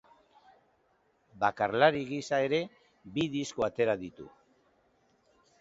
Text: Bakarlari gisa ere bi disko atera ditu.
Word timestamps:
Bakarlari 1.43 2.01
gisa 2.13 2.39
ere 2.47 2.63
bi 3.19 3.29
disko 3.37 3.69
atera 3.71 3.99
ditu. 4.07 4.29